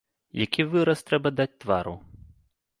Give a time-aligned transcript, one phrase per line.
[0.43, 1.95] Які выраз трэба даць твару?